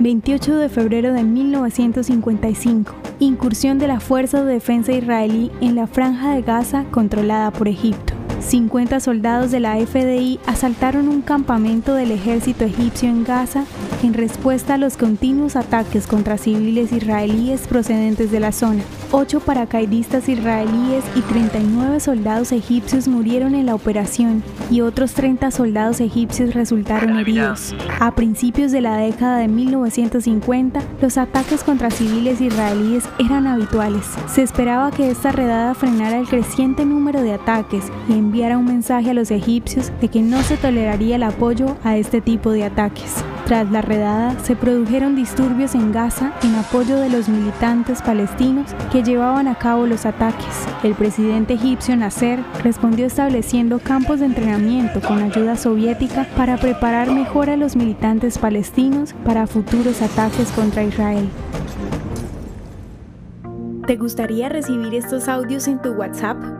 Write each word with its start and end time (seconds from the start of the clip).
28 0.00 0.56
de 0.56 0.70
febrero 0.70 1.12
de 1.12 1.22
1955. 1.22 2.94
Incursión 3.18 3.78
de 3.78 3.86
la 3.86 4.00
Fuerza 4.00 4.42
de 4.42 4.54
Defensa 4.54 4.92
israelí 4.92 5.50
en 5.60 5.74
la 5.74 5.86
franja 5.86 6.34
de 6.34 6.40
Gaza 6.40 6.86
controlada 6.90 7.50
por 7.50 7.68
Egipto. 7.68 8.09
50 8.40 9.00
soldados 9.00 9.50
de 9.50 9.60
la 9.60 9.76
FDI 9.76 10.40
asaltaron 10.46 11.08
un 11.08 11.22
campamento 11.22 11.94
del 11.94 12.10
ejército 12.10 12.64
egipcio 12.64 13.08
en 13.08 13.24
Gaza 13.24 13.64
en 14.02 14.14
respuesta 14.14 14.74
a 14.74 14.78
los 14.78 14.96
continuos 14.96 15.56
ataques 15.56 16.06
contra 16.06 16.38
civiles 16.38 16.92
israelíes 16.92 17.66
procedentes 17.66 18.30
de 18.30 18.40
la 18.40 18.52
zona. 18.52 18.82
Ocho 19.12 19.40
paracaidistas 19.40 20.28
israelíes 20.28 21.04
y 21.16 21.20
39 21.22 22.00
soldados 22.00 22.52
egipcios 22.52 23.08
murieron 23.08 23.54
en 23.54 23.66
la 23.66 23.74
operación 23.74 24.42
y 24.70 24.80
otros 24.80 25.12
30 25.14 25.50
soldados 25.50 26.00
egipcios 26.00 26.54
resultaron 26.54 27.18
heridos. 27.18 27.74
A 27.98 28.14
principios 28.14 28.72
de 28.72 28.80
la 28.80 28.96
década 28.96 29.38
de 29.38 29.48
1950, 29.48 30.80
los 31.02 31.18
ataques 31.18 31.62
contra 31.64 31.90
civiles 31.90 32.40
israelíes 32.40 33.04
eran 33.18 33.46
habituales. 33.46 34.06
Se 34.28 34.42
esperaba 34.42 34.90
que 34.92 35.10
esta 35.10 35.32
redada 35.32 35.74
frenara 35.74 36.18
el 36.18 36.28
creciente 36.28 36.84
número 36.86 37.20
de 37.20 37.34
ataques 37.34 37.84
y 38.08 38.12
enviara 38.30 38.58
un 38.58 38.64
mensaje 38.64 39.10
a 39.10 39.14
los 39.14 39.32
egipcios 39.32 39.90
de 40.00 40.06
que 40.06 40.22
no 40.22 40.40
se 40.42 40.56
toleraría 40.56 41.16
el 41.16 41.24
apoyo 41.24 41.76
a 41.82 41.96
este 41.96 42.20
tipo 42.20 42.52
de 42.52 42.62
ataques. 42.62 43.24
Tras 43.44 43.68
la 43.72 43.82
redada, 43.82 44.38
se 44.44 44.54
produjeron 44.54 45.16
disturbios 45.16 45.74
en 45.74 45.90
Gaza 45.90 46.32
en 46.44 46.54
apoyo 46.54 46.96
de 47.00 47.08
los 47.08 47.28
militantes 47.28 48.00
palestinos 48.02 48.72
que 48.92 49.02
llevaban 49.02 49.48
a 49.48 49.56
cabo 49.56 49.84
los 49.84 50.06
ataques. 50.06 50.68
El 50.84 50.94
presidente 50.94 51.54
egipcio 51.54 51.96
Nasser 51.96 52.38
respondió 52.62 53.06
estableciendo 53.06 53.80
campos 53.80 54.20
de 54.20 54.26
entrenamiento 54.26 55.00
con 55.00 55.20
ayuda 55.20 55.56
soviética 55.56 56.24
para 56.36 56.56
preparar 56.56 57.10
mejor 57.10 57.50
a 57.50 57.56
los 57.56 57.74
militantes 57.74 58.38
palestinos 58.38 59.12
para 59.24 59.48
futuros 59.48 60.02
ataques 60.02 60.52
contra 60.52 60.84
Israel. 60.84 61.28
¿Te 63.88 63.96
gustaría 63.96 64.48
recibir 64.48 64.94
estos 64.94 65.26
audios 65.26 65.66
en 65.66 65.82
tu 65.82 65.94
WhatsApp? 65.94 66.59